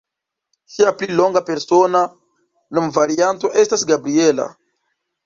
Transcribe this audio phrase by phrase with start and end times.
[0.75, 2.01] Ŝia pli longa persona
[2.79, 4.49] nomvarianto estas Gabriella.